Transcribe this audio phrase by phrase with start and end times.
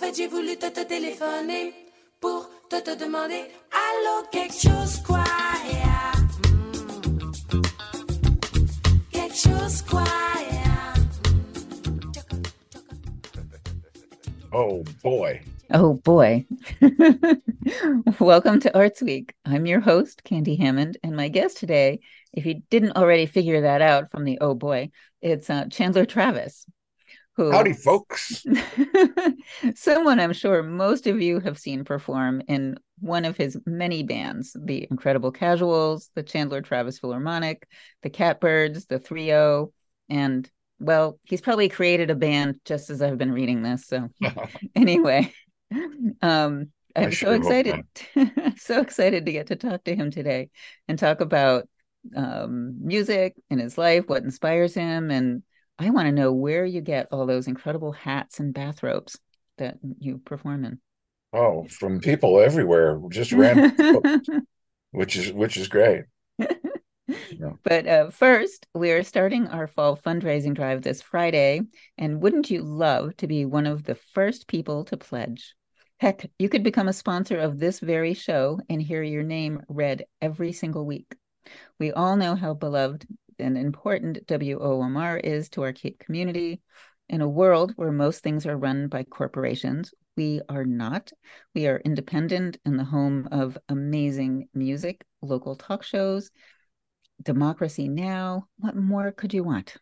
[0.00, 1.74] fait, j'ai voulu te, te téléphoner
[2.20, 5.24] pour te, te demander Allô, quelque chose quoi
[5.70, 6.12] yeah.
[7.52, 7.62] Mm.
[9.12, 10.04] Quelque chose quoi
[10.50, 10.94] yeah.
[14.52, 15.40] Oh boy.
[15.70, 16.46] Oh boy.
[18.18, 19.34] Welcome to Arts Week.
[19.44, 22.00] I'm your host, Candy Hammond, and my guest today,
[22.32, 24.90] if you didn't already figure that out from the oh boy,
[25.20, 26.64] it's uh, Chandler Travis.
[27.36, 28.44] Who, Howdy, folks.
[29.74, 34.54] someone I'm sure most of you have seen perform in one of his many bands
[34.58, 37.66] the Incredible Casuals, the Chandler Travis Philharmonic,
[38.02, 39.72] the Catbirds, the 3 O,
[40.08, 43.86] and well, he's probably created a band just as I've been reading this.
[43.86, 44.08] So,
[44.74, 45.32] anyway,
[46.22, 47.84] um, I'm so sure hope excited,
[48.58, 50.50] so excited to get to talk to him today
[50.88, 51.68] and talk about
[52.16, 55.42] um, music in his life, what inspires him, and
[55.80, 59.18] I want to know where you get all those incredible hats and bathrobes
[59.56, 60.78] that you perform in.
[61.32, 64.12] Oh, from people everywhere, just random,
[64.90, 66.04] which is which is great.
[67.64, 71.62] But uh, first, we're starting our fall fundraising drive this Friday.
[71.98, 75.54] And wouldn't you love to be one of the first people to pledge?
[75.98, 80.04] Heck, you could become a sponsor of this very show and hear your name read
[80.22, 81.14] every single week.
[81.78, 83.06] We all know how beloved
[83.40, 86.60] and important WOMR is to our Cape community.
[87.08, 91.10] In a world where most things are run by corporations, we are not.
[91.54, 96.30] We are independent and the home of amazing music, local talk shows,
[97.22, 98.46] democracy now.
[98.58, 99.76] What more could you want?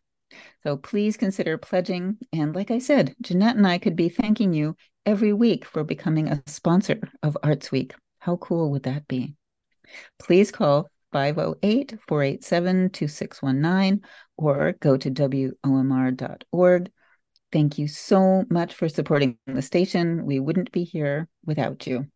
[0.62, 2.18] So please consider pledging.
[2.32, 6.28] And like I said, Jeanette and I could be thanking you every week for becoming
[6.28, 7.94] a sponsor of Arts Week.
[8.18, 9.34] How cool would that be?
[10.18, 14.00] Please call 508 487 2619
[14.36, 16.90] or go to WOMR.org.
[17.50, 20.26] Thank you so much for supporting the station.
[20.26, 22.06] We wouldn't be here without you.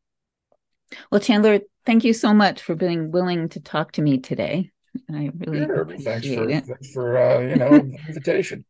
[1.11, 4.71] Well, Chandler, thank you so much for being willing to talk to me today.
[5.11, 5.87] I really Sure.
[5.87, 6.65] Thanks appreciate for it.
[6.67, 7.73] thanks for uh, you know
[8.09, 8.67] invitation.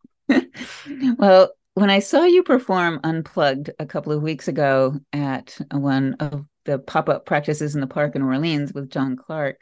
[1.18, 6.44] well, when I saw you perform Unplugged a couple of weeks ago at one of
[6.64, 9.56] the pop up practices in the park in Orleans with John Clark,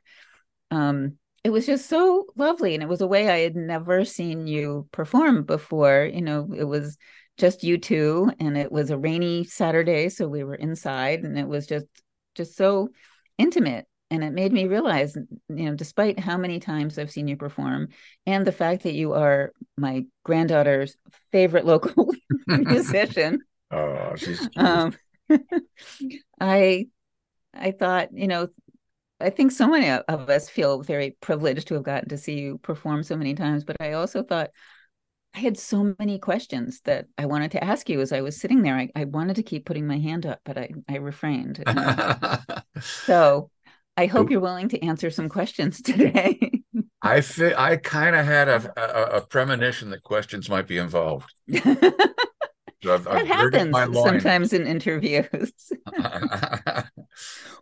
[0.70, 2.74] um, it was just so lovely.
[2.74, 6.08] And it was a way I had never seen you perform before.
[6.12, 6.98] You know, it was
[7.38, 10.08] just you two, and it was a rainy Saturday.
[10.10, 11.86] So we were inside, and it was just,
[12.34, 12.90] just so
[13.38, 13.86] intimate.
[14.12, 15.16] And it made me realize,
[15.48, 17.88] you know, despite how many times I've seen you perform
[18.26, 20.96] and the fact that you are my granddaughter's
[21.30, 22.12] favorite local
[22.46, 24.96] musician, Oh, she's um,
[26.40, 26.88] I
[27.54, 28.48] I thought, you know,
[29.20, 32.58] I think so many of us feel very privileged to have gotten to see you
[32.58, 34.50] perform so many times, but I also thought
[35.34, 38.62] I had so many questions that I wanted to ask you as I was sitting
[38.62, 38.76] there.
[38.76, 41.62] I, I wanted to keep putting my hand up, but I, I refrained.
[43.06, 43.50] So
[43.96, 46.62] I hope you're willing to answer some questions today.
[47.02, 51.32] I fi- I kind of had a, a a premonition that questions might be involved.
[51.48, 51.94] that
[52.82, 55.52] So I've, I've happens sometimes in interviews.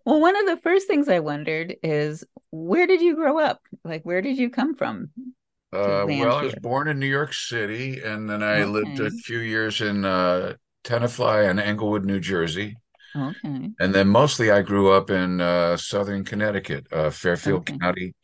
[0.05, 3.61] Well, one of the first things I wondered is where did you grow up?
[3.85, 5.11] Like, where did you come from?
[5.73, 9.39] Uh, well, I was born in New York City, and then I lived a few
[9.39, 10.55] years in uh,
[10.85, 12.79] Tenafly and Englewood, New Jersey,
[13.15, 13.75] Okay.
[13.81, 17.81] and then mostly I grew up in uh, Southern Connecticut, uh, Fairfield Okay.
[17.81, 18.15] County,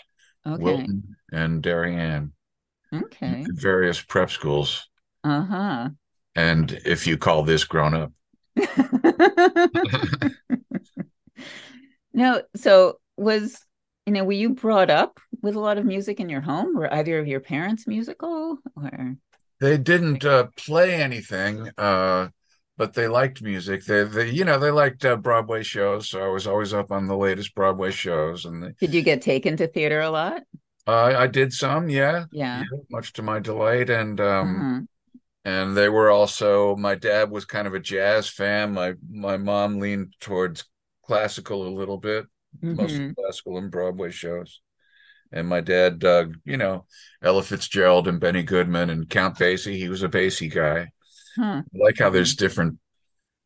[0.46, 0.90] Okay.
[0.90, 2.34] Wilton, and Darien,
[2.92, 3.52] Okay.
[3.54, 4.88] various prep schools.
[5.24, 5.90] Uh huh.
[6.36, 8.12] And if you call this grown up,
[12.14, 13.60] no, so was
[14.06, 16.76] you know, were you brought up with a lot of music in your home?
[16.76, 19.16] Were either of your parents musical or
[19.60, 22.28] they didn't uh, play anything, uh,
[22.76, 23.84] but they liked music.
[23.84, 27.06] They, they, you know, they liked uh, Broadway shows, so I was always up on
[27.06, 30.42] the latest Broadway shows, and the, did you get taken to theater a lot?
[30.86, 32.64] uh, I did some, yeah, Yeah.
[32.70, 34.80] yeah, much to my delight, and um, Uh-huh.
[35.44, 36.76] and they were also.
[36.76, 38.74] My dad was kind of a jazz fan.
[38.74, 40.64] My my mom leaned towards
[41.06, 42.26] classical a little bit,
[42.76, 43.14] mostly Mhm.
[43.16, 44.60] classical and Broadway shows.
[45.32, 46.86] And my dad dug, you know,
[47.22, 49.76] Ella Fitzgerald and Benny Goodman and Count Basie.
[49.76, 50.90] He was a Basie guy.
[51.36, 51.62] Huh.
[51.74, 52.78] I like how there's different,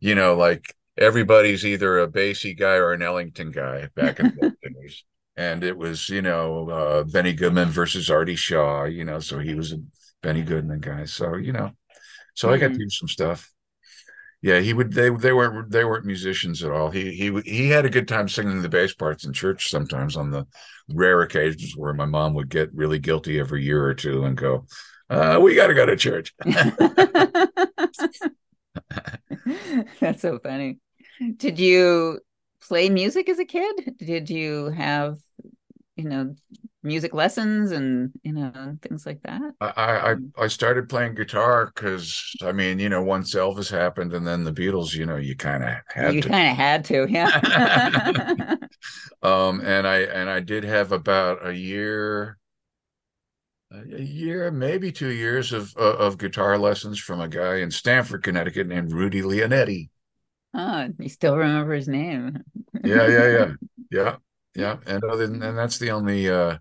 [0.01, 4.53] you know, like everybody's either a Basie guy or an Ellington guy back in the
[4.63, 5.05] days.
[5.37, 9.55] And it was, you know, uh, Benny Goodman versus Artie Shaw, you know, so he
[9.55, 9.79] was a
[10.23, 11.05] Benny Goodman guy.
[11.05, 11.73] So, you know,
[12.35, 12.79] so I got to Hmm.
[12.79, 13.51] do some stuff.
[14.41, 14.93] Yeah, he would.
[14.93, 16.91] They they weren't they weren't musicians at all.
[16.91, 20.31] He he he had a good time singing the bass parts in church sometimes on
[20.31, 20.47] the
[20.89, 24.67] rare occasions where my mom would get really guilty every year or two and go,
[25.11, 26.35] uh, "We got to go to church."
[30.01, 30.79] That's so funny.
[31.37, 32.21] Did you
[32.63, 33.95] play music as a kid?
[33.99, 35.19] Did you have,
[35.97, 36.35] you know,
[36.89, 39.41] music lessons and you know things like that?
[39.61, 44.27] I I, I started playing guitar because I mean, you know, once Elvis happened and
[44.27, 48.57] then the Beatles, you know, you kind of had you kind of had to, yeah.
[49.23, 52.39] um, and I and I did have about a year,
[53.71, 58.67] a year, maybe two years of of guitar lessons from a guy in Stamford, Connecticut,
[58.67, 59.91] named Rudy Leonetti.
[60.55, 62.43] Oh, you still remember his name?
[62.85, 63.53] yeah, yeah, yeah,
[63.91, 64.17] yeah,
[64.55, 64.77] yeah.
[64.87, 66.29] And other than and that's the only.
[66.29, 66.59] uh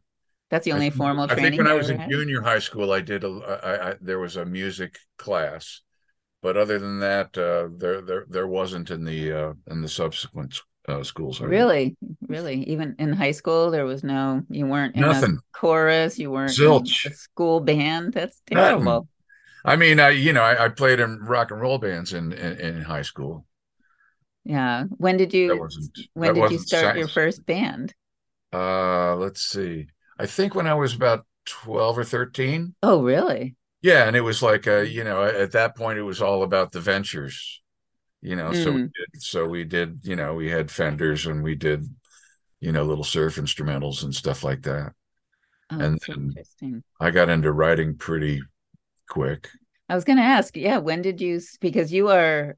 [0.49, 1.45] That's the only I formal I training.
[1.45, 2.09] I think when I was in had?
[2.09, 3.29] junior high school, I did a.
[3.63, 5.81] I, I, there was a music class,
[6.41, 10.59] but other than that, uh, there there there wasn't in the uh, in the subsequent
[10.87, 11.41] uh, schools.
[11.41, 12.63] Really, really.
[12.69, 14.41] Even in high school, there was no.
[14.49, 15.37] You weren't in Nothing.
[15.37, 16.17] a chorus.
[16.17, 17.05] You weren't Zilch.
[17.05, 18.13] in a school band.
[18.13, 18.83] That's Nothing.
[18.85, 19.07] terrible.
[19.65, 22.59] I mean, I you know I, I played in rock and roll bands in in,
[22.59, 23.45] in high school.
[24.45, 24.85] Yeah.
[24.95, 25.67] When did you?
[26.13, 27.93] When did you start your first band?
[28.53, 29.87] Uh, let's see.
[30.19, 32.75] I think when I was about twelve or thirteen.
[32.83, 33.55] Oh, really?
[33.81, 36.71] Yeah, and it was like uh, you know, at that point it was all about
[36.71, 37.61] the ventures.
[38.21, 38.91] You know, so we Mm.
[38.93, 41.85] did so we did, you know, we had fenders and we did,
[42.59, 44.93] you know, little surf instrumentals and stuff like that.
[45.69, 46.83] Oh, And then- interesting.
[46.99, 48.41] I got into writing pretty
[49.07, 49.49] quick.
[49.87, 51.39] I was going to ask, yeah, when did you?
[51.61, 52.57] Because you are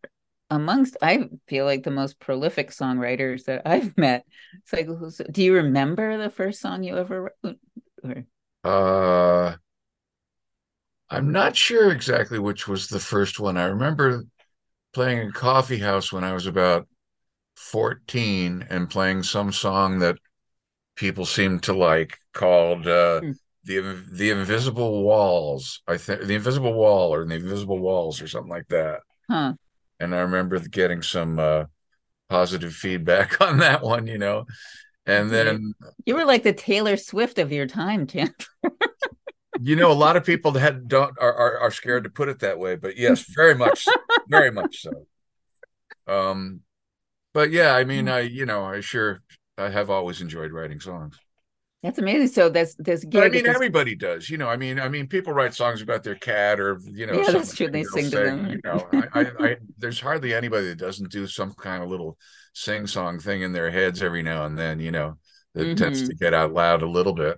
[0.50, 4.25] amongst, I feel like the most prolific songwriters that I've met.
[4.63, 7.60] It's like, who's- do you remember the first song you ever wrote?
[8.04, 8.25] Or,
[8.63, 9.57] Uh
[11.10, 13.57] I'm not sure exactly which was the first one.
[13.57, 14.25] I remember
[14.94, 16.88] playing in a coffee house when I was about
[17.56, 20.18] 14 and playing some song that
[20.96, 23.31] people seemed to like called uh Hmm.
[23.66, 28.50] the the invisible walls i think the invisible wall or the invisible walls or something
[28.51, 29.54] like that huh?
[30.00, 31.66] And i remember getting some uh
[32.30, 34.46] positive feedback on that one you know?
[35.06, 35.74] And then
[36.06, 38.30] You were like the Taylor Swift of your time, Tim.
[39.62, 42.40] you know a lot of people had don't are, are are scared to put it
[42.40, 43.86] that way but yes very much
[44.30, 45.06] very much so.
[46.07, 46.62] Um
[47.34, 49.22] but yeah i mean i you know i sure
[49.57, 51.18] i have always enjoyed writing songs
[51.81, 52.27] That's amazing.
[52.27, 54.29] So this this But I mean, this- everybody does.
[54.29, 57.13] You know, I mean, I mean, people write songs about their cat, or you know,
[57.13, 57.69] Yeah, that's true.
[57.69, 58.47] They sing to them.
[58.47, 62.17] You know, I, I, I, there's hardly anybody that doesn't do some kind of little
[62.53, 64.81] sing-song thing in their heads every now and then.
[64.81, 65.17] You know,
[65.53, 66.07] that tends Mhm.
[66.07, 67.37] to get out loud a little bit,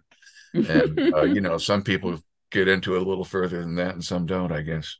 [0.53, 2.19] and uh, you know, some people
[2.51, 4.51] get into it a little further than that, and some don't.
[4.51, 4.97] I guess.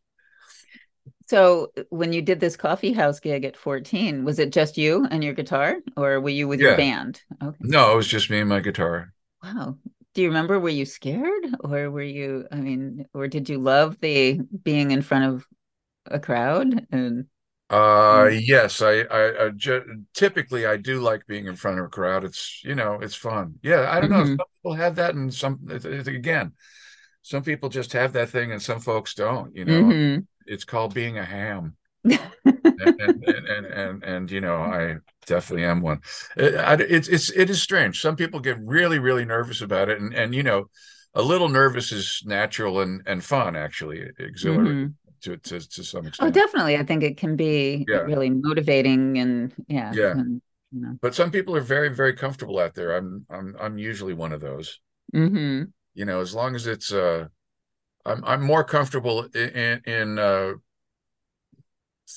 [1.27, 5.23] So when you did this coffee house gig at 14, was it just you and
[5.23, 7.21] your guitar or were you with your band?
[7.41, 7.57] Okay.
[7.61, 9.13] No, it was just me and my guitar.
[9.43, 9.77] Wow.
[10.13, 13.99] Do you remember were you scared or were you I mean or did you love
[13.99, 15.47] the being in front of
[16.07, 17.27] a crowd and
[17.69, 18.41] Uh, Mm.
[18.45, 22.25] yes, I, I, I ju- typically I do like being in front of a crowd.
[22.25, 23.59] It's, you know, it's fun.
[23.63, 24.25] Yeah, I don't know.
[24.25, 24.38] Mhm.
[24.38, 26.51] Some people have that, and some again,
[27.21, 29.55] some people just have that thing, and some folks don't.
[29.55, 30.27] You know, Mhm.
[30.47, 32.21] it's called being a ham, and,
[32.99, 36.00] and and and and you know, I definitely am one.
[36.38, 38.01] It, I, it's it's it is strange.
[38.01, 40.69] Some people get really really nervous about it, and and you know,
[41.13, 44.94] a little nervous is natural and and fun actually, exhilarating Mhm.
[45.21, 46.29] to, to to some extent.
[46.29, 46.77] Oh, definitely.
[46.77, 48.00] I think it can be Yeah.
[48.00, 49.91] really motivating and yeah.
[49.94, 50.12] Yeah.
[50.12, 50.41] and,
[50.72, 50.98] you know.
[51.01, 54.39] but some people are very very comfortable out there i'm i'm i'm usually one of
[54.39, 54.79] those
[55.13, 55.74] Mhm.
[55.93, 57.25] you know as long as it's uh
[58.05, 60.53] i'm i'm more comfortable in in, in uh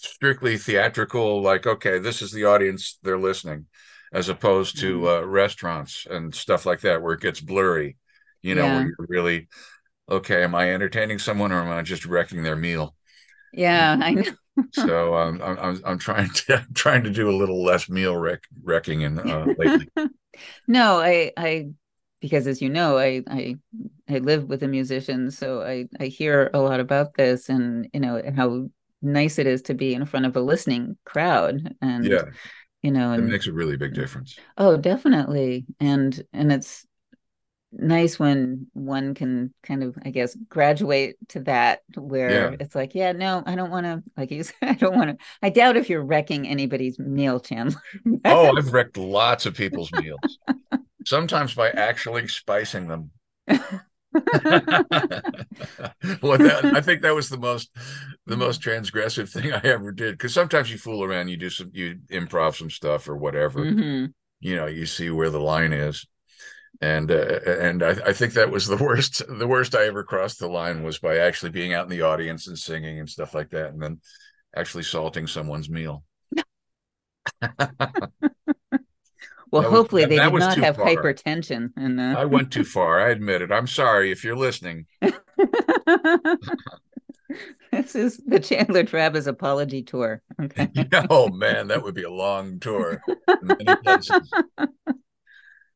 [0.02, 3.66] strictly theatrical like okay this is the audience they're listening
[4.12, 7.96] as opposed to uh restaurants and stuff like that where it gets blurry
[8.42, 8.70] you know Yeah.
[8.70, 9.48] where you're really
[10.10, 12.94] okay am i entertaining someone or am i just wrecking their meal
[13.52, 14.24] Yeah, I know.
[14.70, 18.16] so um, I'm, I'm i'm trying to I'm trying to do a little less meal
[18.16, 19.90] wreck wrecking and uh lately
[20.68, 21.70] No, I I
[22.20, 23.58] because as you know, I I
[24.08, 28.00] I live with a musician, so I I hear a lot about this and you
[28.00, 28.70] know how
[29.04, 32.24] nice it is to be in front of a listening crowd and yeah
[32.82, 36.86] you know it makes a really big difference oh definitely and and it's
[37.72, 42.56] nice when one can kind of I guess graduate to that where Yeah.
[42.60, 45.24] it's like yeah no I don't want to like you said I don't want to
[45.42, 47.80] I doubt if you're wrecking anybody's meal Chandler
[48.26, 50.38] Oh, I've wrecked lots of people's meals.
[51.06, 53.10] Sometimes by actually spicing them.
[56.22, 57.70] well, that, I think that was the most
[58.26, 60.12] the most transgressive thing I ever did.
[60.14, 63.60] Because sometimes you fool around, you do some, you improv some stuff or whatever.
[63.60, 64.12] Mhm.
[64.40, 66.06] You know, you see where the line is,
[66.80, 69.22] and uh, and I, I think that was the worst.
[69.26, 72.46] The worst I ever crossed the line was by actually being out in the audience
[72.48, 74.00] and singing and stuff like that, and then
[74.56, 76.04] actually salting someone's meal.
[79.54, 80.86] Well, That hopefully that- they did was not have far.
[80.86, 81.70] hypertension.
[81.76, 82.16] And uh...
[82.18, 83.00] I went too far.
[83.00, 83.52] I admit it.
[83.52, 84.86] I'm sorry if you're listening.
[87.70, 90.22] this is the Chandler Travis apology tour.
[90.42, 90.68] Okay.
[91.08, 93.00] oh man, that would be a long tour.
[93.28, 94.28] in many places.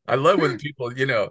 [0.09, 1.29] I love when people, you know,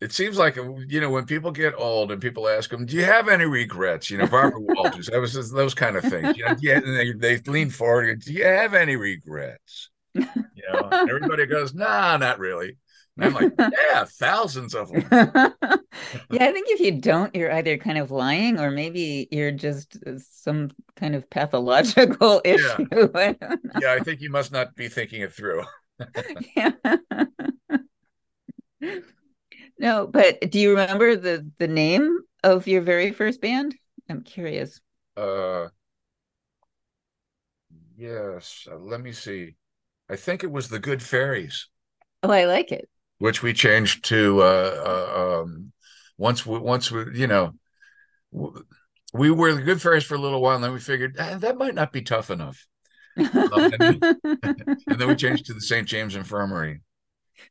[0.00, 0.54] it seems like
[0.86, 4.12] you know when people get old and people ask them, "Do you have any regrets?"
[4.12, 6.36] You know, Barbara Walters, that was those kind of things.
[6.36, 8.20] You know, yeah, and they, they lean forward.
[8.20, 9.90] Do you have any regrets?
[10.14, 12.76] You know, everybody goes, "Nah, not really."
[13.16, 15.10] And I'm like, "Yeah, thousands of them."
[16.30, 19.96] yeah, I think if you don't, you're either kind of lying or maybe you're just
[20.06, 22.80] uh, some kind of pathological Yeah.
[22.84, 22.86] issue.
[23.14, 23.80] I don't know.
[23.80, 25.62] Yeah, I think you must not be thinking it through.
[26.56, 26.72] Yeah.
[29.78, 33.76] No, but do you remember the the name of your very first band?
[34.08, 34.80] I'm curious.
[35.16, 35.68] Uh,
[37.96, 38.66] yes.
[38.70, 39.56] Uh, let me see.
[40.10, 41.68] I think it was the Good Fairies.
[42.22, 42.88] Oh, I like it.
[43.18, 45.72] which we changed to uh, uh um
[46.18, 47.54] once we once we you know
[49.12, 51.58] we were the good fairies for a little while and then we figured "Ah, that
[51.58, 52.66] might not be tough enough
[53.16, 54.04] and
[54.88, 56.80] and then we changed to the st james infirmary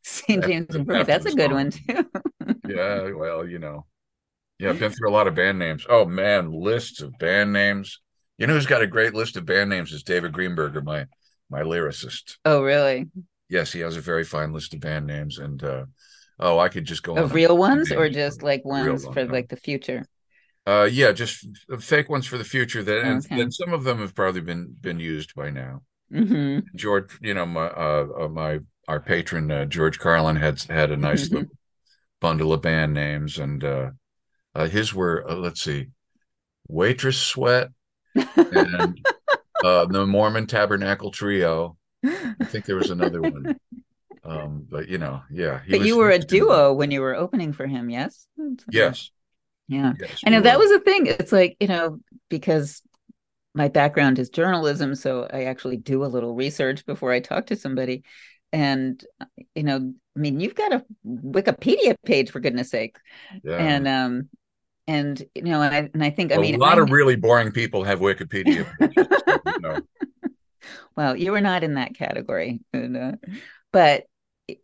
[0.03, 0.43] St.
[0.43, 2.05] James after That's a good one too.
[2.67, 3.85] yeah well you know
[4.59, 8.01] yeah i've been through a lot of band names oh man lists of band names
[8.37, 11.05] you know who's got a great list of band names is david greenberger my
[11.49, 13.09] my lyricist Oh, really?
[13.49, 15.85] yes he has a very fine list of band names and uh
[16.39, 19.25] oh i could just go on Of a- real ones or just like ones for
[19.25, 20.05] like the future?
[20.67, 21.47] Uh, yeah, just
[21.79, 22.83] fake ones for the future.
[22.83, 23.41] That and, Okay.
[23.41, 25.81] and some of them have probably been been used by now.
[26.11, 30.91] hmm George, you know, my uh, uh my our patron uh, George Carlin had had
[30.91, 31.33] a nice Mhm.
[31.33, 31.49] little
[32.21, 33.91] bundle of band names, and uh,
[34.55, 35.87] uh his were uh, let's see,
[36.67, 37.69] Waitress Sweat
[38.51, 38.99] and
[39.63, 41.77] uh the Mormon Tabernacle Trio.
[42.05, 43.55] I think there was another one.
[44.21, 47.15] Um, but you know, yeah, he But was- you were a duo when you were
[47.15, 48.27] opening for him, yes?
[48.69, 49.11] Yes,
[49.69, 49.93] Yeah.
[49.97, 50.21] yes.
[50.25, 51.07] I know that was a thing.
[51.07, 51.99] It's like, you know,
[52.29, 52.81] because
[53.55, 57.55] my background is journalism, so I actually do a little research before I talk to
[57.55, 58.03] somebody.
[58.51, 59.01] And,
[59.55, 62.97] you know, I mean, you've got a Wikipedia page for goodness sake.
[63.43, 63.55] yeah.
[63.57, 64.29] And, um,
[64.89, 66.89] and, you know, and I, and I think, I a mean, a lot I- of
[66.91, 68.65] really boring people have Wikipedia.
[68.79, 69.81] pages, so, you know.
[70.95, 72.61] well, you were not in that category.
[72.73, 73.11] And, uh,
[73.71, 74.03] but,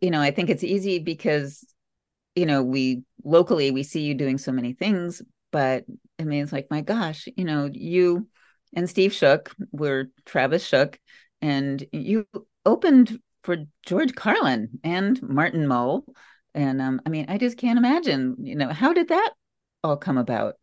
[0.00, 1.64] you know, I think it's easy because,
[2.34, 5.84] you know, we locally, we see you doing so many things, but
[6.18, 8.28] I mean, it's like, my gosh, you know, you
[8.74, 10.98] and Steve Shook were Travis Shook,
[11.40, 12.26] and you
[12.64, 16.04] opened for George Carlin and Martin Mull.
[16.54, 19.30] And um, I mean, I just can't imagine, you know, how did that
[19.82, 20.56] all come about?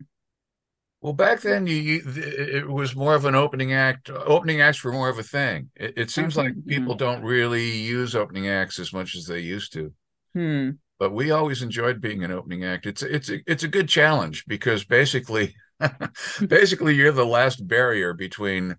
[1.01, 4.09] Well, back then, you, you it was more of an opening act.
[4.09, 5.69] Opening acts were more of a thing.
[5.75, 9.39] It, it seems Okay, like people don't really use opening acts as much as they
[9.39, 9.93] used to.
[10.33, 10.77] Hmm.
[10.99, 12.85] But we always enjoyed being an opening act.
[12.85, 15.55] It's it's a, it's a good challenge because basically,
[16.47, 18.77] basically, you're the last barrier between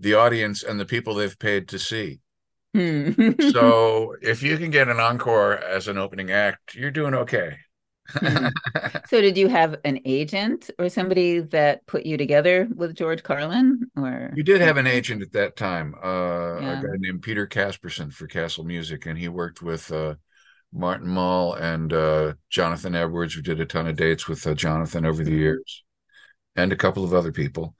[0.00, 2.20] the audience and the people they've paid to see.
[2.74, 3.12] Hmm.
[3.38, 7.58] So if you can get an encore as an opening act, you're doing okay.
[8.12, 8.46] Hmm.
[9.08, 13.90] So did you have an agent or somebody that put you together with George Carlin
[13.96, 16.78] or You did have an agent at that time, uh, Yeah.
[16.78, 20.14] a guy named Peter Casperson for Castle Music, and he worked with uh,
[20.72, 25.04] Martin Mull and uh, Jonathan Edwards, who did a ton of dates with uh, Jonathan
[25.04, 25.38] over the Mhm.
[25.38, 25.84] years,
[26.54, 27.74] and a couple of other people.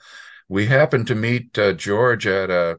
[0.49, 2.79] We happened to meet uh, George at a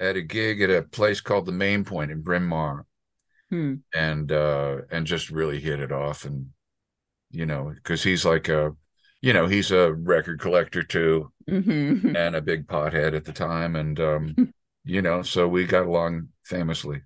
[0.00, 2.86] at a gig at a place called the Main Point in Bryn Mawr,
[3.50, 3.74] Hmm.
[3.94, 6.46] and uh, and just really hit it off, and
[7.32, 8.76] you know, because he's like a,
[9.22, 12.14] you know, he's a record collector too, Mhm.
[12.14, 14.38] and a big pothead at the time and um
[14.84, 17.02] you know so we got along famously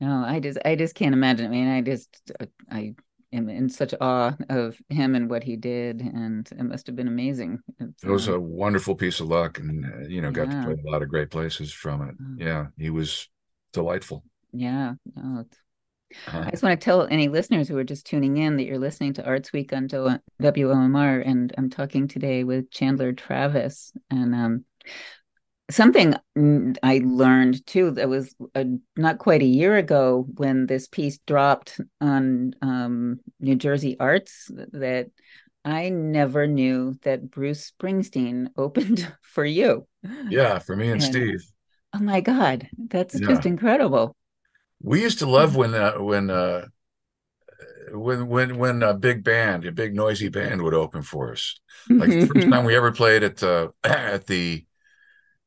[0.00, 1.46] No, I just I just can't imagine.
[1.46, 2.32] I mean, I just
[2.70, 2.94] I
[3.32, 7.08] am in such awe of him and what he did, and it must have been
[7.08, 7.60] amazing.
[7.78, 10.64] It's, it was a wonderful piece of luck and uh, you know got to Yeah.
[10.64, 12.36] play a lot of great places from it Mm.
[12.36, 13.28] yeah he was
[13.72, 14.94] delightful yeah.
[15.16, 15.58] No, it's,
[16.32, 18.78] Uh, I just want to tell any listeners who are just tuning in that you're
[18.78, 23.92] listening to Arts Week on WOMR, and I'm talking today with Chandler Travis.
[24.10, 24.64] And um,
[25.70, 26.14] something
[26.82, 28.64] I learned too that was uh
[28.96, 35.10] not quite a year ago when this piece dropped on um, New Jersey Arts that
[35.64, 39.86] I never knew that Bruce Springsteen opened for you.
[40.28, 41.44] yeah for me and And- steve
[41.96, 43.28] Oh my God, that's Yeah.
[43.28, 44.16] just incredible.
[44.84, 46.66] We used to love when uh, when uh
[47.92, 52.10] when when when a big band a big noisy band would open for us like
[52.10, 54.64] the first time we ever played at uh at the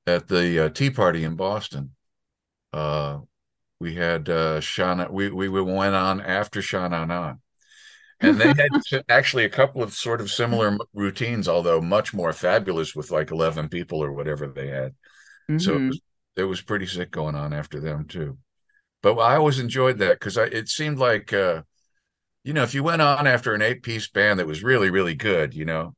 [0.07, 1.91] at the uh, Tea Party in Boston.
[2.73, 3.19] Uh,
[3.79, 5.11] we had uh, Shana.
[5.11, 7.35] We we went on after Sha Na Na,
[8.19, 12.95] and they had actually a couple of sort of similar routines, although much more fabulous
[12.95, 14.95] with like eleven people or whatever they had.
[15.49, 15.59] Mm-hmm.
[15.59, 15.87] So it mm-hmm.
[15.89, 16.01] was,
[16.37, 18.37] it was pretty sick going on after them too.
[19.01, 21.63] But I always enjoyed that because it seemed like, uh,
[22.43, 25.15] you know, if you went on after an eight piece band that was really really
[25.15, 25.95] good, you know,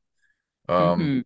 [0.68, 1.20] um, mm-hmm.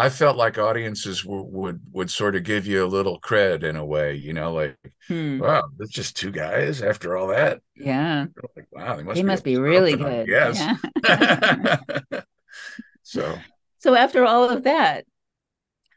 [0.00, 3.76] I felt like audiences w- would would sort of give you a little cred in
[3.76, 5.38] a way, you know, like, hmm.
[5.40, 7.60] wow, it's just two guys after all that.
[7.76, 8.26] Yeah.
[8.56, 10.26] Like, wow, they must they be, must be really good.
[10.26, 10.58] Yes.
[11.04, 11.80] Yeah.
[13.02, 13.36] so.
[13.78, 15.04] So after all of that,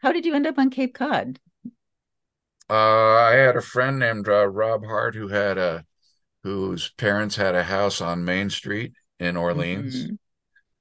[0.02, 1.40] how did you end up on Cape Cod?
[2.74, 5.86] Uh, I had a friend named uh, Rob Hart who had a
[6.44, 10.16] whose parents had a house on Main Street in Orleans, mm-hmm.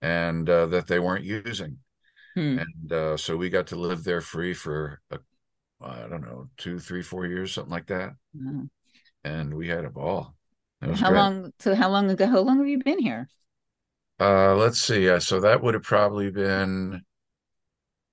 [0.00, 1.78] and uh, that they weren't using
[2.34, 2.58] Hmm.
[2.58, 5.18] And uh, so we got to live there free for, a,
[5.80, 8.12] I don't know, two, three, four years, something like that.
[9.24, 10.34] And we had a ball.
[10.80, 11.12] How great.
[11.12, 11.52] long?
[11.60, 12.26] So how long ago?
[12.26, 13.28] How long have you been here?
[14.18, 15.08] Uh, let's see.
[15.08, 17.02] Uh, so that would have probably been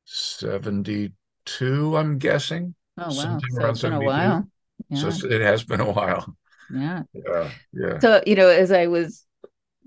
[0.06, 2.76] 72, I'm guessing.
[3.02, 3.40] Oh, wow.
[3.50, 4.48] So it's been a while.
[4.90, 5.10] Yeah.
[5.10, 6.36] So it has been a while.
[6.74, 7.04] Yeah.
[7.14, 7.50] Yeah.
[7.74, 8.00] Yeah.
[8.00, 9.26] So, you know, as I was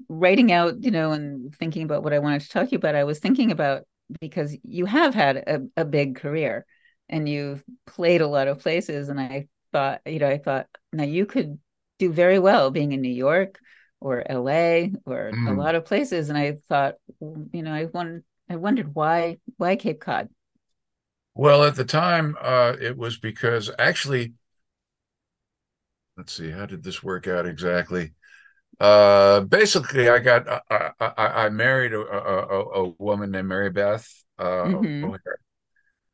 [0.08, 2.94] writing out, you know, and thinking about what I wanted to talk to you about,
[2.94, 3.84] I was thinking about
[4.20, 6.66] because you have had a, a big career
[7.08, 11.04] and you've played a lot of places and i thought you know i thought now
[11.04, 11.58] you could
[11.98, 13.58] do very well being in new york
[14.00, 15.48] or la or mm.
[15.48, 19.76] a lot of places and i thought you know i wondered i wondered why why
[19.76, 20.28] cape cod
[21.34, 24.32] well at the time uh it was because actually
[26.16, 28.12] let's see how did this work out exactly
[28.80, 34.08] uh, basically, I got I, I, I married a, a, a, woman named Mary Beth,
[34.38, 35.14] uh, mm-hmm.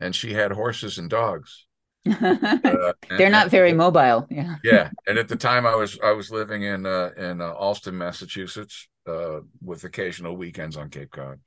[0.01, 1.67] and she had horses and dogs.
[2.07, 4.27] uh, They're not very mobile.
[4.31, 4.57] Yeah.
[4.63, 7.97] yeah, and at the time, I was I was living in uh, in uh, Allston,
[7.97, 11.41] Massachusetts, uh, with occasional weekends on Cape Cod,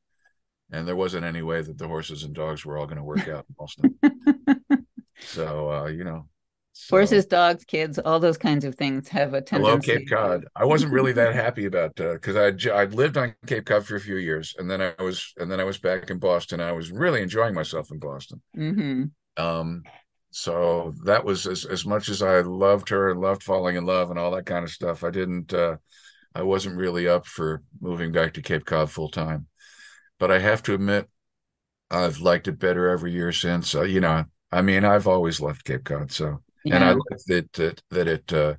[0.72, 3.28] and there wasn't any way that the horses and dogs were all going to work
[3.28, 4.00] out in Boston.
[5.20, 6.28] so uh, you know,
[6.74, 9.92] so, Horses, dogs, kids, all those kinds of things have a tendency.
[9.92, 10.46] Hello, Cape Cod.
[10.56, 13.98] I wasn't really that happy about because uh, I'd I'd lived on Cape Cod for
[13.98, 16.62] a few years, and then I was and then I was back in Boston.
[16.62, 18.42] I was really enjoying myself in Boston.
[18.58, 19.44] Mm-hmm.
[19.44, 19.84] Um,
[20.32, 24.10] so that was as as much as I loved her and loved falling in love
[24.10, 25.04] and all that kind of stuff.
[25.04, 25.54] I didn't.
[25.54, 25.76] Uh,
[26.34, 29.48] I wasn't really up for moving back to Cape Cod full time,
[30.22, 31.10] but I have to admit,
[31.90, 33.74] I've liked it better every year since.
[33.74, 36.76] Uh, you know, I mean, I've always loved Cape Cod, so yeah.
[36.76, 38.32] and I like that that that it.
[38.32, 38.54] Uh,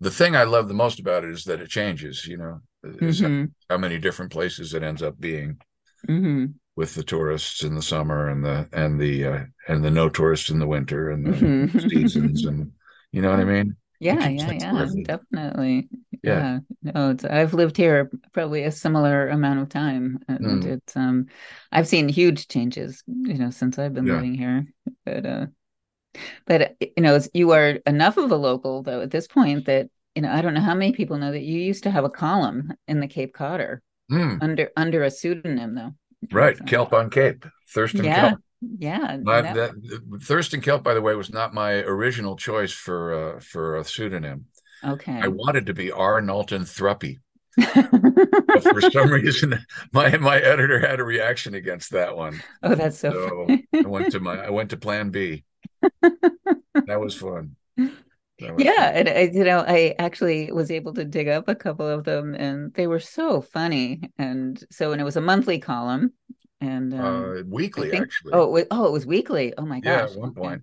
[0.00, 2.26] the thing I love the most about it is that it changes.
[2.26, 3.44] You know, mm-hmm.
[3.70, 5.58] how, many different places it ends up being.
[6.08, 6.46] Mm-hmm.
[6.74, 10.50] With the tourists in the summer and the and the uh, and the no tourists
[10.50, 11.78] in the winter and the mm-hmm.
[11.88, 12.72] seasons and
[13.12, 13.76] you know what I mean.
[14.00, 15.88] Yeah, yeah, yeah, definitely.
[16.22, 16.58] Yeah.
[16.82, 16.92] yeah.
[16.94, 20.66] No, I've lived here probably a similar amount of time, and mm.
[20.66, 21.26] it's um,
[21.70, 24.14] I've seen huge changes, you know, since I've been yeah.
[24.14, 24.66] living here.
[25.04, 25.46] But uh,
[26.46, 30.22] but you know, you are enough of a local though at this point that you
[30.22, 32.72] know I don't know how many people know that you used to have a column
[32.88, 34.38] in the Cape Codder mm.
[34.40, 35.92] under under a pseudonym though.
[36.32, 36.64] Right, so.
[36.64, 38.30] Kelp on Cape, Thurston yeah.
[38.30, 38.40] Kelp.
[38.60, 39.54] Yeah, my, that...
[39.54, 43.84] that, Thurston Kelp, by the way, was not my original choice for uh, for a
[43.84, 44.46] pseudonym.
[44.84, 46.20] Okay, I wanted to be R.
[46.20, 47.18] Knowlton Thruppy.
[47.56, 52.42] but for some reason, my my editor had a reaction against that one.
[52.62, 53.12] Oh, that's so.
[53.12, 55.44] so I went to my I went to Plan B
[56.02, 57.56] that was fun.
[57.76, 58.94] That was yeah, fun.
[58.94, 62.34] and I, you know, I actually was able to dig up a couple of them,
[62.34, 64.02] and they were so funny.
[64.18, 66.12] And so, and it was a monthly column,
[66.60, 68.32] and um, uh, weekly think, actually.
[68.32, 69.54] Oh, it was, oh, it was weekly.
[69.56, 70.10] Oh my gosh!
[70.10, 70.62] Yeah, at one point,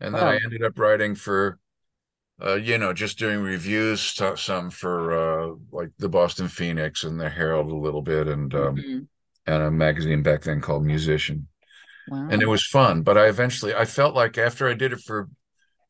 [0.00, 0.26] and then oh.
[0.26, 1.58] I ended up writing for,
[2.42, 4.00] uh, you know, just doing reviews,
[4.36, 8.76] some for uh, like the Boston Phoenix and the Herald a little bit, and um,
[8.76, 8.98] mm-hmm.
[9.46, 11.48] and a magazine back then called Musician.
[12.08, 12.28] Wow.
[12.30, 13.02] And it was fun.
[13.02, 15.28] But I eventually I felt like after I did it for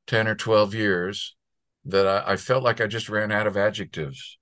[0.07, 1.37] 10 or 12 years
[1.85, 4.39] that I, I felt like I just ran out of adjectives.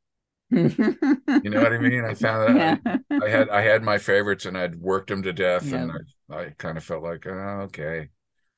[0.50, 2.04] You know what I mean?
[2.04, 2.96] I found that yeah.
[3.10, 5.76] I, I, had I had my favorites and I'd worked them to death, yeah.
[5.76, 5.92] and
[6.30, 8.08] I, I kind of felt like, oh, okay.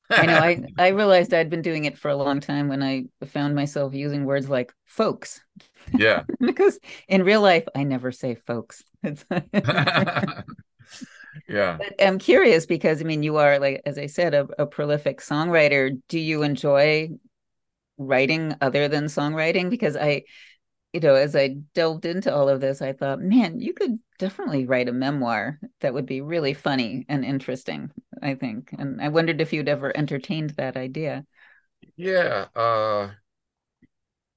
[0.09, 0.37] I know.
[0.37, 3.93] I I realized I'd been doing it for a long time when I found myself
[3.93, 5.41] using words like folks.
[5.93, 6.23] Yeah.
[6.39, 8.83] because in real life, I never say folks.
[11.47, 14.65] yeah but i'm curious because i mean you are like as i said a, a,
[14.67, 17.09] prolific songwriter do you enjoy
[17.97, 20.21] writing other than songwriting because i
[20.93, 24.65] you know, as I delved into all of this, I thought, man, you could definitely
[24.65, 28.73] write a memoir that would be really funny and interesting, I think.
[28.77, 31.25] And I wondered if you'd ever entertained that idea.
[31.95, 33.13] Yeah, uh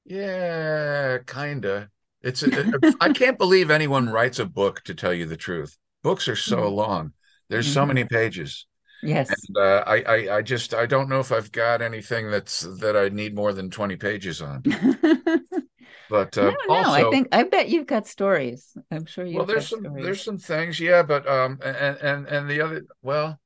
[0.05, 1.91] yeah, kinda.
[2.23, 2.43] It's
[3.01, 5.77] I can't believe anyone writes a book to tell you the truth.
[6.03, 6.73] Books are so Mhm.
[6.73, 7.13] long.
[7.49, 7.87] There's so Mhm.
[7.87, 8.67] many pages.
[9.03, 9.47] Yes.
[9.49, 12.97] And uh, I, I I just I don't know if I've got anything that's that
[12.97, 14.63] I need more than 20 pages on.
[16.09, 16.93] But I uh, don't know.
[16.93, 18.77] I think I bet you've got stories.
[18.91, 19.39] I'm sure you.
[19.39, 20.03] Well, there's some stories.
[20.03, 23.39] there's some things, yeah, but um and and and the other well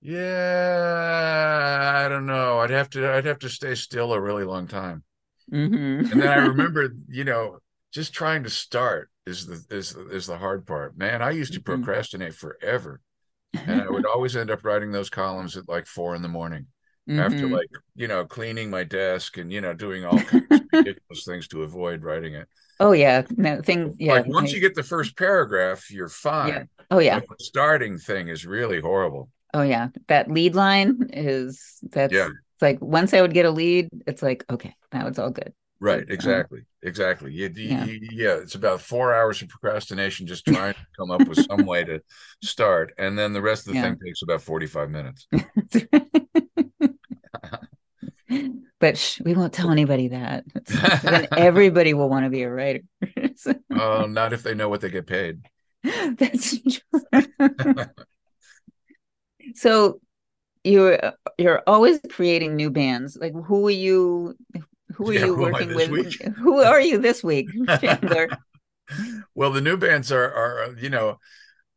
[0.00, 2.60] yeah, I don't know.
[2.60, 5.02] I'd have to I'd have to stay still a really long time.
[5.52, 6.10] Mhm.
[6.10, 7.58] And then I remember, you know,
[7.92, 10.96] just trying to start is the is is the hard part.
[10.96, 11.60] Man, I used to Mhm.
[11.60, 13.00] procrastinate forever.
[13.66, 16.66] And I would always end up writing those columns at like four in the morning
[17.08, 17.50] after Mhm.
[17.52, 21.46] like, you know, cleaning my desk and, you know, doing all kinds of ridiculous things
[21.48, 22.48] to avoid writing it.
[22.80, 23.94] Oh yeah, no thing.
[23.98, 26.48] Yeah, Like once I- you get the first paragraph, you're fine.
[26.48, 26.64] yeah.
[26.90, 27.20] Oh yeah.
[27.20, 29.28] But the starting thing is really horrible.
[29.52, 29.88] Oh yeah.
[30.08, 32.26] That lead line is that's Yeah.
[32.28, 35.52] it's like once I would get a lead, it's like okay, now it's all good.
[35.80, 36.62] Right, exactly.
[36.82, 37.32] Exactly.
[37.32, 37.84] You, you- Yeah.
[37.84, 41.66] you- yeah, it's about four hours of procrastination just trying to come up with some
[41.66, 42.00] way to
[42.42, 42.94] start.
[42.98, 43.90] And then the rest of the Yeah.
[43.90, 45.26] thing takes about 45 minutes.
[48.80, 50.44] but shh, we won't tell anybody that.
[51.02, 52.80] then everybody will want to be a writer.
[53.36, 55.40] So, Oh, not if they know what they get paid.
[55.82, 57.00] that's true.
[59.54, 60.00] so
[60.62, 60.98] you're
[61.38, 63.16] you're always creating new bands.
[63.20, 64.36] Like who are you
[64.96, 65.90] who are Yeah, you who working with?
[65.90, 66.20] week?
[66.38, 68.34] Who are you this week, Chandler?
[69.34, 71.18] Well, the new bands are are you know,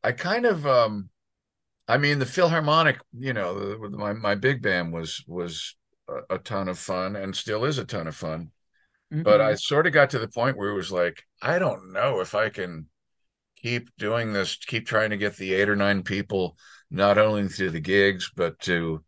[0.03, 1.09] I kind of um
[1.87, 5.75] I mean the Philharmonic, you know, the, my my big band was was
[6.09, 8.51] a, a ton of fun and still is a ton of fun.
[9.23, 9.57] But I Mhm.
[9.57, 12.49] sort of got to the point where it was like, I don't know if I
[12.49, 12.87] can
[13.57, 16.57] keep doing this, keep trying to get the eight or nine people
[16.91, 19.03] not only to the gigs but to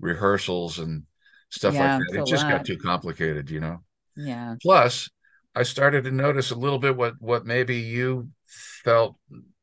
[0.00, 1.04] rehearsals and
[1.50, 2.18] stuff Yeah, like that.
[2.20, 3.84] It just got too complicated, you know.
[4.16, 4.56] yeah.
[4.62, 5.10] Plus,
[5.54, 8.30] I started to notice a little bit what what maybe you
[8.84, 9.16] felt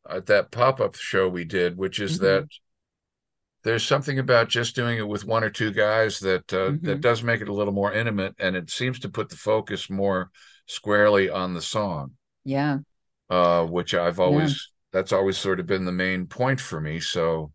[0.09, 2.21] at that pop-up show we did, which is Mhm.
[2.21, 2.47] that
[3.63, 7.01] there's something about just doing it with one or two guys that uh, that Mhm.
[7.01, 10.31] does make it a little more intimate, and it seems to put the focus more
[10.67, 12.79] squarely on the song, Yeah.
[13.29, 16.99] uh, which I've always that's always sort of been the main point for me.
[16.99, 17.51] So.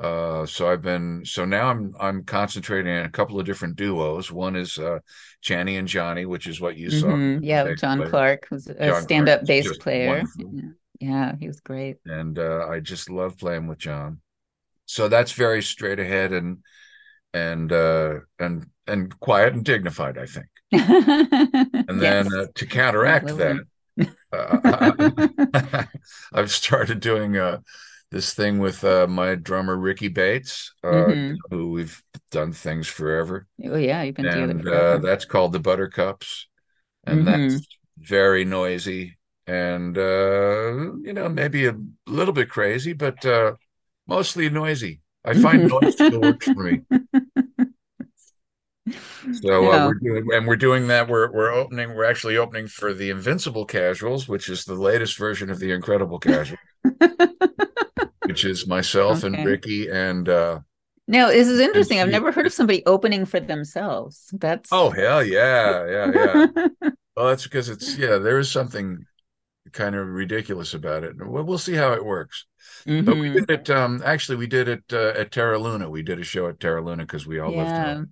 [0.00, 4.30] Uh, so I've been so now I'm I'm concentrating on a couple of different duos.
[4.30, 5.00] One is uh
[5.42, 7.08] Channy and Johnny, which is what you saw.
[7.08, 7.40] Mhm.
[7.42, 8.08] Yeah, John.
[8.08, 10.08] Clark, who's a John stand-up is bass player.
[10.08, 10.52] wonderful.
[11.00, 11.34] Yeah.
[11.40, 11.96] He was great.
[12.06, 14.20] and uh, I just love playing with John.
[14.86, 16.58] So that's very straight ahead and
[17.34, 20.46] and uh, and and quiet and dignified, I think.
[21.88, 22.34] And then Yes.
[22.34, 23.64] uh, to counteract Absolutely.
[23.96, 25.84] that, uh,
[26.32, 27.58] I've started doing uh,
[28.10, 31.38] this thing with uh, my drummer Ricky Bates, uh, Mhm.
[31.50, 35.60] who we've done things forever, Oh yeah, you've been together and uh, that's called the
[35.60, 36.48] Buttercups,
[37.06, 37.26] and Mhm.
[37.26, 37.68] that's
[37.98, 43.54] very noisy and uh, you know maybe a little bit crazy, but uh,
[44.06, 45.02] mostly noisy.
[45.24, 46.82] I find noise still works for me.
[49.30, 49.80] So uh, No.
[49.80, 51.08] we're doing, and we're doing that.
[51.08, 51.94] We're we're opening.
[51.94, 56.18] We're actually opening for the Invincible Casuals, which is the latest version of the Incredible
[56.18, 56.60] Casuals,
[58.28, 60.60] which is myself and Ricky and uh,
[61.06, 62.00] No, this is interesting.
[62.00, 64.28] I've never heard of somebody opening for themselves.
[64.32, 66.68] That's oh hell yeah yeah yeah.
[67.16, 68.18] Well, that's because it's yeah.
[68.18, 69.04] There is something
[69.72, 71.14] kind of ridiculous about it.
[71.18, 72.46] We'll, we'll see how it works.
[72.86, 73.34] But we Mhm.
[73.46, 73.70] did it.
[73.70, 75.90] Um, actually, we did it uh, at Terra Luna.
[75.90, 78.04] We did a show at Terra Luna because we all Yeah,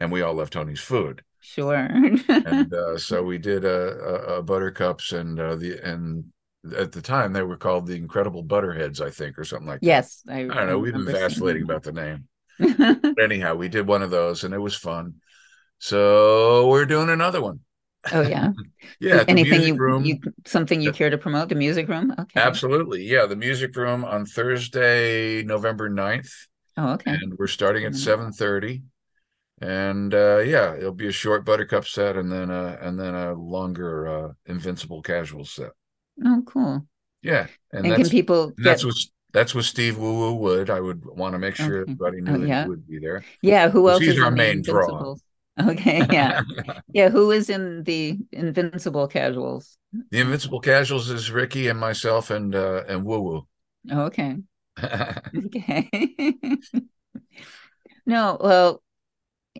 [0.00, 1.22] and we all love Tony's food.
[1.40, 1.74] sure.
[1.76, 6.24] and uh, so we did a, a, a buttercups and uh, the and
[6.74, 9.86] at the time they were called the incredible butterheads i think or something like that.
[9.86, 13.86] yes, I, i don't know we've been vacillating about the name but anyhow we did
[13.86, 15.14] one of those and it was fun
[15.78, 17.60] so we're doing another one
[18.12, 18.52] oh yeah.
[19.00, 21.48] yeah Anything you room you something you care to promote?
[21.48, 22.14] The music room?
[22.18, 22.40] Okay.
[22.40, 26.30] absolutely yeah the music room on thursday november 9th
[26.78, 27.12] Oh, okay.
[27.12, 27.96] and we're starting at Mhm.
[27.98, 28.82] 7.30
[29.60, 33.32] and uh yeah it'll be a short buttercup set and then uh and then a
[33.32, 35.70] longer uh invincible casual set
[36.24, 36.86] Oh, cool.
[37.22, 38.94] yeah and, And can people And get that's what
[39.32, 40.70] that's what Steve Woo Woo would.
[40.70, 41.96] I would want to make sure Okay.
[41.98, 42.58] everybody Oh, knew that yeah.
[42.58, 43.26] he would be there.
[43.42, 45.06] yeah, who else He's is our in the main draw.
[45.60, 46.36] Okay, yeah.
[46.92, 49.78] Yeah, who is in the Invincible Casuals?
[50.10, 53.46] the Invincible Casuals is Ricky and myself and uh and Woo Woo.
[53.90, 54.36] Oh, okay.
[55.36, 55.88] Okay.
[58.06, 58.82] No, well,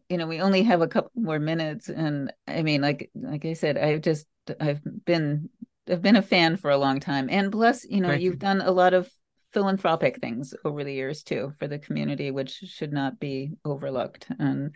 [0.09, 3.55] you know, we only have a couple more minutes, and I mean, like like I
[3.55, 4.27] said, I've just
[4.61, 5.51] I've been
[5.89, 8.39] I've been a fan for a long time, and plus, you know, Thank you've you.
[8.39, 9.11] done a lot of
[9.53, 14.27] philanthropic things over the years too for the community, which should not be overlooked.
[14.39, 14.75] And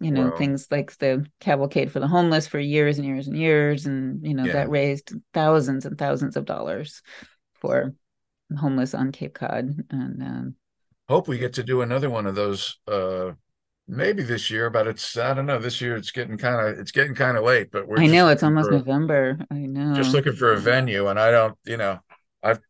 [0.00, 3.86] you know, things like the cavalcade for the homeless for years and years and years,
[3.86, 4.52] and you know Yeah.
[4.52, 7.02] that raised thousands and thousands of dollars
[7.54, 7.94] for
[8.58, 10.54] homeless on Cape Cod, and um,
[11.08, 13.32] Hope we get to do another one of those uh
[13.90, 15.58] maybe this year, but it's I don't know.
[15.58, 18.28] This year it's getting kind of it's getting kind of late, but we're I know
[18.28, 19.38] it's almost for November.
[19.50, 19.94] I know.
[19.94, 21.98] just looking for a venue and I don't, you know,
[22.42, 22.60] I've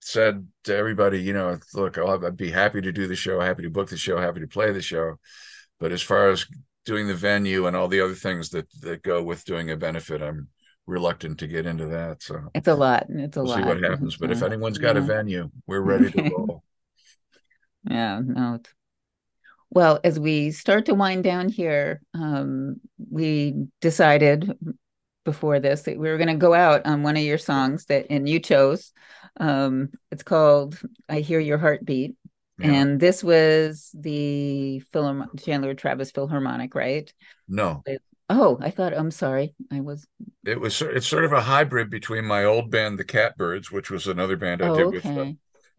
[0.00, 3.62] said to everybody, you know, look, I'll, I'd be happy to do the show, happy
[3.64, 5.16] to book the show, happy to play the show.
[5.78, 6.46] But as far as
[6.86, 10.22] doing the venue and all the other things that that go with doing a benefit,
[10.22, 10.48] I'm
[10.86, 12.22] reluctant to get into that.
[12.22, 13.06] So It's a lot.
[13.08, 13.58] It's a we'll lot.
[13.60, 14.16] see what happens.
[14.16, 16.62] But if anyone's got a venue, we're ready to roll.
[17.88, 18.54] Yeah, no.
[18.54, 18.74] it's-
[19.70, 22.80] Well, as we start to wind down here, um,
[23.10, 24.58] we decided
[25.24, 28.06] before this that we were going to go out on one of your songs that
[28.10, 28.92] and you chose.
[29.38, 32.16] Um, it's called "I Hear Your Heartbeat,"
[32.58, 32.66] Yeah.
[32.66, 37.12] and this was the Philharm Chandler Travis Philharmonic, right?
[37.48, 37.84] no,
[38.28, 38.94] Oh, I thought.
[38.94, 40.06] I'm sorry, I was.
[40.44, 44.06] it was it's sort of a hybrid between my old band, the Catbirds, which was
[44.06, 45.26] another band I Oh, did with uh,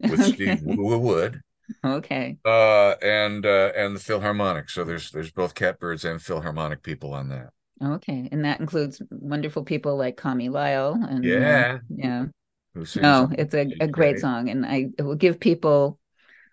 [0.06, 1.42] with Steve Woo Wood.
[1.84, 2.38] Okay.
[2.44, 7.28] uh and uh and the philharmonic so there's there's both catbirds and philharmonic people on
[7.28, 7.50] that
[7.82, 12.26] Okay, and that includes wonderful people like Kami Lyle and uh, yeah yeah.
[12.94, 15.98] No, it's a, a great song, and I it will give people.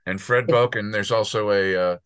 [0.06, 1.98] and fred boken there's also a uh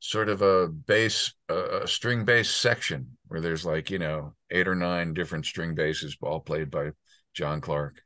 [0.00, 4.68] sort of a bass uh, a string bass section where there's like you know eight
[4.68, 6.90] or nine different string basses all played by
[7.34, 8.02] john clark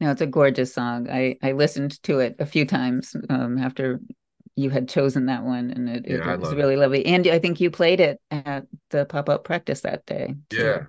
[0.00, 1.08] No, it's a gorgeous song.
[1.10, 4.00] I I listened to it a few times um, after
[4.56, 6.68] you had chosen that one, and it, it Yeah, I was love it.
[6.68, 7.04] really lovely.
[7.06, 10.36] And I think you played it at the pop up practice that day.
[10.50, 10.56] too.
[10.58, 10.84] yeah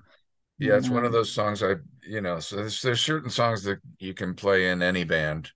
[0.59, 1.75] yeah it's one of those songs i
[2.07, 5.51] you know so there's, there's certain songs that you can play in any band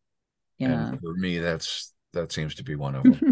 [0.57, 0.93] Yeah.
[0.93, 3.27] and for me that's that seems to be one of them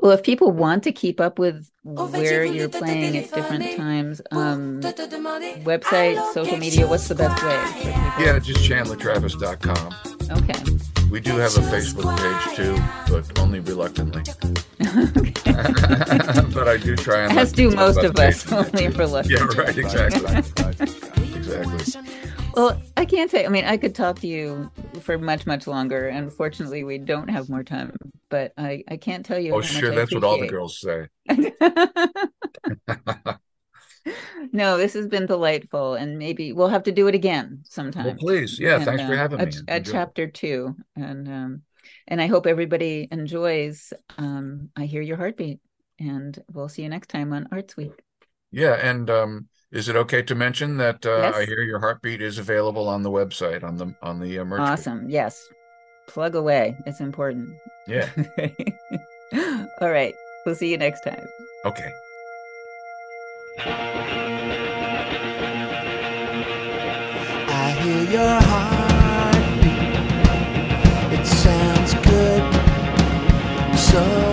[0.00, 4.80] Well, if people want to keep up with where you're playing at different times, um,
[4.80, 7.82] te te demander website, social media, what's the best way for quoi?
[7.82, 8.24] people?
[8.24, 9.94] yeah just chandlertravis.com
[10.30, 10.62] Okay.
[11.10, 12.76] We do have a Facebook page too,
[13.12, 14.22] but only reluctantly.
[16.54, 19.36] but I do try and As do most of us, page and that only reluctantly.
[19.36, 20.38] Yeah, right, exactly.
[21.36, 22.13] Exactly.
[22.56, 23.44] Well, I can't say.
[23.44, 26.08] I mean, I could talk to you for much, much longer.
[26.08, 27.96] Unfortunately, we don't have more time.
[28.28, 29.54] But I, I can't tell you.
[29.54, 31.08] Oh, sure, that's what all the girls say.
[34.52, 38.06] no, this has been delightful, and maybe we'll have to do it again sometime.
[38.06, 39.52] Well, please, yeah, And, thanks for uh, having a, me.
[39.68, 39.92] a Enjoy.
[39.92, 41.62] chapter two, and um,
[42.06, 43.92] and I hope everybody enjoys.
[44.18, 45.60] Um, I hear your heartbeat,
[45.98, 47.92] and we'll see you next time on Arts Week.
[48.54, 51.34] Yeah, and um, is it okay to mention that uh, yes.
[51.34, 54.60] I hear your heartbeat is available on the website on the on the uh, merch?
[54.60, 55.00] Awesome.
[55.00, 55.10] Page.
[55.10, 55.48] Yes.
[56.06, 56.76] Plug away.
[56.86, 57.56] It's important.
[57.88, 58.08] Yeah.
[59.80, 60.14] All right.
[60.46, 61.26] We'll see you next time.
[61.64, 61.90] Okay.
[67.48, 68.38] I hear your.
[71.18, 72.42] It sounds good.
[73.76, 74.23] So